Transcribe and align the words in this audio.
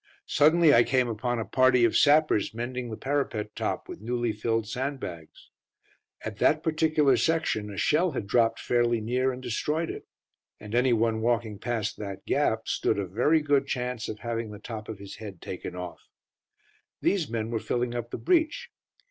Suddenly 0.25 0.73
I 0.73 0.81
came 0.81 1.07
upon 1.07 1.37
a 1.37 1.45
party 1.45 1.85
of 1.85 1.95
sappers 1.95 2.55
mending 2.55 2.89
the 2.89 2.97
parapet 2.97 3.55
top 3.55 3.87
with 3.87 4.01
newly 4.01 4.31
filled 4.33 4.67
sandbags. 4.67 5.51
At 6.25 6.37
that 6.39 6.63
particular 6.63 7.15
section 7.17 7.69
a 7.71 7.77
shell 7.77 8.13
had 8.13 8.25
dropped 8.25 8.59
fairly 8.59 8.99
near 8.99 9.31
and 9.31 9.43
destroyed 9.43 9.91
it, 9.91 10.07
and 10.59 10.73
anyone 10.73 11.21
walking 11.21 11.59
past 11.59 11.97
that 11.97 12.25
gap 12.25 12.67
stood 12.67 12.97
a 12.97 13.05
very 13.05 13.41
good 13.41 13.67
chance 13.67 14.09
of 14.09 14.17
having 14.21 14.49
the 14.49 14.57
top 14.57 14.89
of 14.89 14.97
his 14.97 15.17
head 15.17 15.39
taken 15.39 15.75
off. 15.75 15.99
These 17.01 17.29
men 17.29 17.51
were 17.51 17.59
filling 17.59 17.93
up 17.93 18.09
the 18.09 18.17
breach. 18.17 18.71